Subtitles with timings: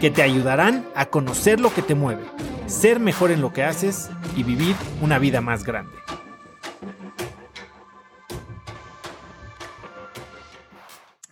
[0.00, 2.24] que te ayudarán a conocer lo que te mueve,
[2.66, 5.92] ser mejor en lo que haces y vivir una vida más grande.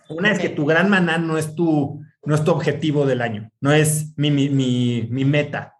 [0.09, 3.49] Una es que tu gran maná no es tu, no es tu objetivo del año,
[3.61, 5.73] no es mi, mi, mi, meta.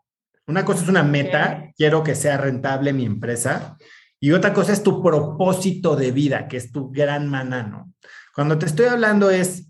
[0.48, 3.78] Una cosa es una meta, quiero que sea rentable mi empresa,
[4.20, 7.94] y otra cosa es tu propósito de vida, que es tu gran maná, ¿no?
[8.34, 9.68] Cuando te estoy hablando es,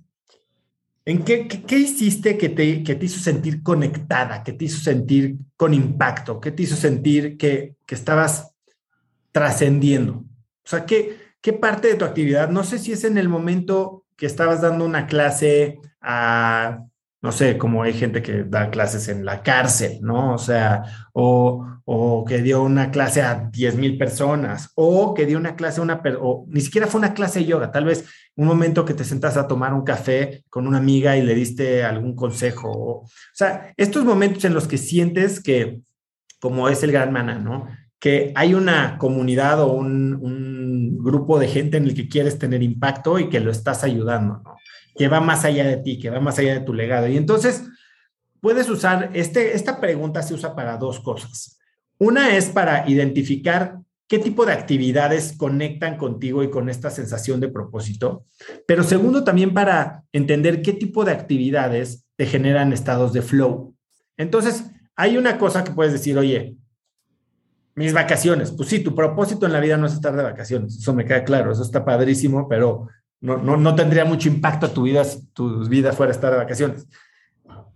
[1.05, 5.38] ¿en qué, qué, hiciste que te, que te hizo sentir conectada, que te hizo sentir
[5.55, 8.55] con impacto, que te hizo sentir que, que estabas
[9.31, 10.14] trascendiendo?
[10.14, 12.50] O sea, ¿qué, ¿qué parte de tu actividad?
[12.50, 16.86] No sé si es en el momento que estabas dando una clase a
[17.23, 20.33] no sé, como hay gente que da clases en la cárcel, ¿no?
[20.33, 25.38] O sea, o, o que dio una clase a 10 mil personas, o que dio
[25.38, 28.45] una clase a una, o ni siquiera fue una clase de yoga, tal vez un
[28.45, 32.13] momento que te sentas a tomar un café con una amiga y le diste algún
[32.13, 32.69] consejo.
[32.69, 35.80] O, sea, estos momentos en los que sientes que,
[36.41, 37.69] como es el gran mana, ¿no?
[37.99, 40.52] Que hay una comunidad o un, un
[41.03, 44.41] grupo de gente en el que quieres tener impacto y que lo estás ayudando,
[44.95, 47.07] que va más allá de ti, que va más allá de tu legado.
[47.07, 47.63] Y entonces
[48.41, 51.59] puedes usar, este, esta pregunta se usa para dos cosas.
[51.99, 57.49] Una es para identificar qué tipo de actividades conectan contigo y con esta sensación de
[57.49, 58.25] propósito,
[58.67, 63.75] pero segundo también para entender qué tipo de actividades te generan estados de flow.
[64.17, 64.65] Entonces,
[64.95, 66.57] hay una cosa que puedes decir, oye,
[67.75, 70.93] mis vacaciones, pues sí, tu propósito en la vida no es estar de vacaciones, eso
[70.93, 72.87] me queda claro, eso está padrísimo, pero
[73.21, 75.03] no, no, tendría mucho impacto a tu vida,
[75.33, 76.87] tu vida fuera estar de vacaciones.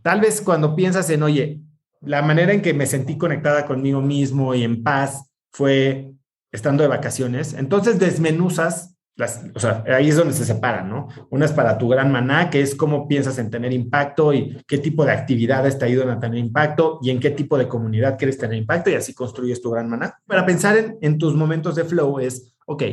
[0.01, 1.61] Tal vez cuando piensas en, oye,
[2.01, 6.11] la manera en que me sentí conectada conmigo mismo y en paz fue
[6.51, 11.07] estando de vacaciones, entonces desmenuzas, las, o sea, ahí es donde se separan, ¿no?
[11.31, 14.78] Una es para tu gran maná, que es cómo piensas en tener impacto y qué
[14.78, 18.38] tipo de actividades te ayudan a tener impacto y en qué tipo de comunidad quieres
[18.38, 20.19] tener impacto y así construyes tu gran maná.
[20.28, 22.83] Para pensar en, tus momentos de flow es, ok,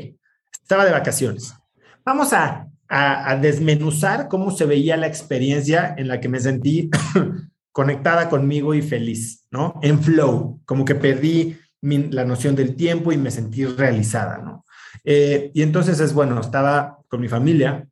[0.62, 1.54] estaba de vacaciones,
[2.06, 2.70] Vamos a,
[3.40, 6.90] desmenuzar cómo se veía la experiencia en la que me sentí
[7.72, 9.80] conectada conmigo y feliz, ¿no?
[9.82, 14.63] En flow, como que perdí la noción del tiempo y me sentí realizada, ¿no?
[15.02, 17.88] Eh, y entonces es bueno, estaba con mi familia,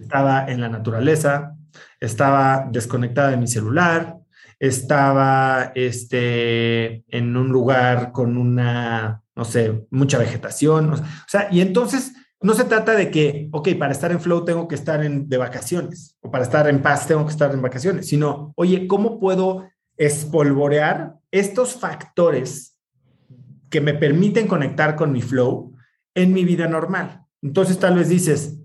[0.00, 1.56] estaba en la naturaleza,
[2.00, 4.16] estaba desconectada de mi celular,
[4.58, 12.12] estaba este, en un lugar con una, no sé, mucha vegetación, o sea, y entonces
[12.40, 15.36] no se trata de que, ok, para estar en flow tengo que estar en, de
[15.36, 19.68] vacaciones o para estar en paz tengo que estar en vacaciones, sino, oye, ¿cómo puedo
[19.96, 22.76] espolvorear estos factores
[23.70, 25.71] que me permiten conectar con mi flow
[26.14, 27.26] en mi vida normal?
[27.42, 28.58] Entonces tal vez dices,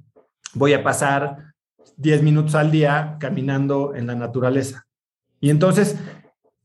[0.54, 1.54] voy a pasar
[1.98, 4.86] 10 minutos al día caminando en la naturaleza.
[5.40, 5.96] Y entonces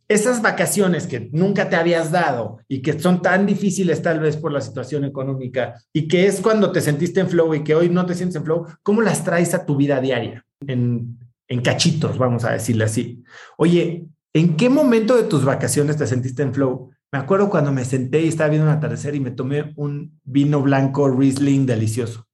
[0.08, 4.52] esas vacaciones que nunca te habías dado y que son tan difíciles tal vez por
[4.52, 8.04] la situación económica y que es cuando te sentiste en flow y que hoy no
[8.04, 10.44] te sientes en flow, ¿cómo las traes a tu vida diaria?
[10.66, 13.22] En, en cachitos, vamos a decirle así.
[13.56, 16.90] Oye, ¿en qué momento de tus vacaciones te sentiste en flow?
[17.12, 20.62] Me acuerdo cuando me senté y estaba viendo un atardecer y me tomé un vino
[20.62, 22.26] blanco Riesling delicioso.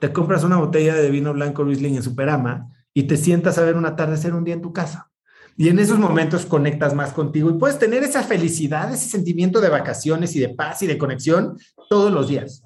[0.00, 3.76] Te compras una botella de vino blanco Riesling en Superama y te sientas a ver
[3.76, 5.10] un atardecer un día en tu casa.
[5.56, 9.70] Y en esos momentos conectas más contigo y puedes tener esa felicidad, ese sentimiento de
[9.70, 11.56] vacaciones y de paz y de conexión
[11.88, 12.64] todos los días.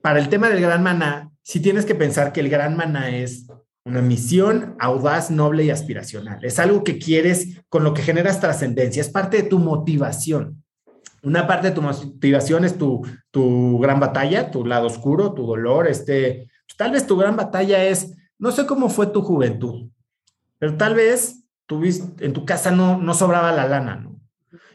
[0.00, 3.46] Para el tema del gran maná, sí tienes que pensar que el gran maná es
[3.90, 6.44] una misión audaz, noble y aspiracional.
[6.44, 10.62] Es algo que quieres, con lo que generas trascendencia, es parte de tu motivación.
[11.22, 15.86] Una parte de tu motivación es tu, tu gran batalla, tu lado oscuro, tu dolor,
[15.86, 19.90] este, tal vez tu gran batalla es, no sé cómo fue tu juventud,
[20.58, 21.44] pero tal vez
[22.20, 24.18] en tu casa no, no sobraba la lana, ¿no?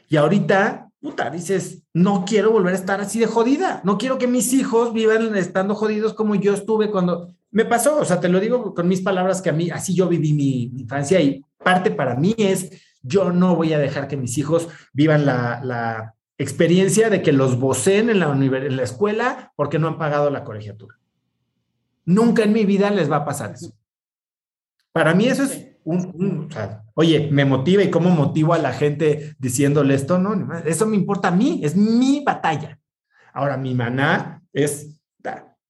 [0.08, 4.28] Y ahorita, puta, dices, no quiero volver a estar así de jodida, no quiero que
[4.28, 8.42] mis hijos vivan estando jodidos como yo estuve cuando me pasó, o sea, te lo
[8.42, 12.16] digo con mis palabras que a mí, así yo viví mi, infancia y parte para
[12.16, 12.70] mí es,
[13.02, 17.58] yo no voy a dejar que mis hijos vivan la, la experiencia de que los
[17.58, 21.00] vocen en la, en la escuela porque no han pagado la colegiatura.
[22.04, 23.74] Nunca en mi vida les va a pasar eso.
[24.92, 26.50] Para mí eso es un,
[26.94, 31.30] oye, me motiva y cómo motivo a la gente diciéndole esto, no, eso me importa
[31.30, 32.82] a mí, es mi batalla.
[33.32, 35.00] Ahora, mi maná es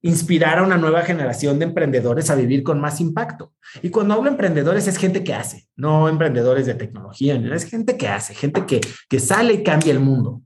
[0.06, 3.54] inspirar a una nueva generación de emprendedores a vivir con más impacto.
[3.82, 8.08] Y cuando hablo emprendedores es gente que hace, no emprendedores de tecnología, es gente que
[8.08, 10.44] hace, gente que, que sale y cambia el mundo.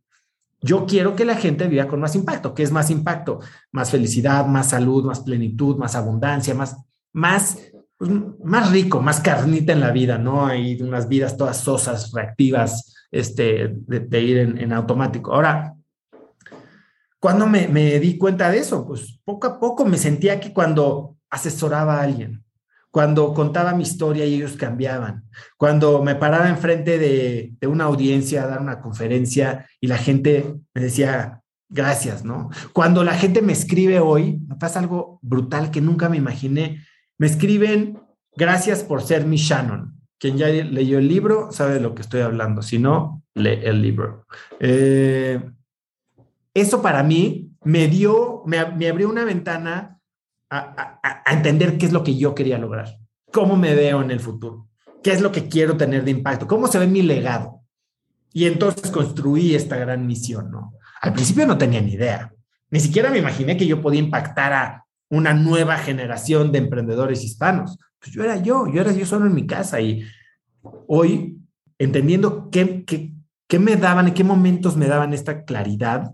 [0.62, 2.54] Yo quiero que la gente viva con más impacto.
[2.54, 3.40] ¿Qué es más impacto?
[3.74, 6.78] Más felicidad, más salud, más plenitud, más abundancia, más,
[7.12, 7.58] más,
[7.98, 8.12] pues,
[8.42, 10.46] más rico, más carnita en la vida, ¿no?
[10.46, 15.34] Hay unas vidas todas sosas, reactivas, este, de, ir en, en, automático.
[15.34, 15.76] Ahora,
[17.20, 18.86] cuando me, me di cuenta de eso?
[18.86, 22.44] Pues poco a poco me sentía que cuando asesoraba a alguien,
[22.92, 25.26] cuando contaba mi historia y ellos cambiaban,
[25.58, 30.56] cuando me paraba enfrente de, de una audiencia a dar una conferencia y la gente
[30.74, 32.50] me decía, gracias, ¿no?
[32.74, 36.84] Cuando la gente me escribe hoy, me pasa algo brutal que nunca me imaginé,
[37.18, 38.02] me escriben,
[38.36, 39.96] gracias por ser mi Shannon.
[40.18, 43.82] Quien ya leyó el libro sabe de lo que estoy hablando, si no, lee el
[43.82, 44.26] libro.
[44.60, 45.40] Eh,
[46.62, 50.00] eso para mí me dio, me, abrió una ventana
[50.50, 52.98] a, entender qué es lo que yo quería lograr,
[53.32, 54.68] cómo me veo en el futuro,
[55.04, 57.62] qué es lo que quiero tener de impacto, cómo se ve mi legado.
[58.32, 60.74] Y entonces construí esta gran misión, ¿no?
[61.02, 62.34] Al principio no tenía ni idea,
[62.72, 67.78] ni siquiera me imaginé que yo podía impactar a una nueva generación de emprendedores hispanos.
[68.00, 70.04] Pues yo era yo, yo era yo solo en mi casa y
[70.88, 71.38] hoy,
[71.78, 73.14] entendiendo qué, qué,
[73.48, 76.14] qué me daban, en qué momentos me daban esta claridad,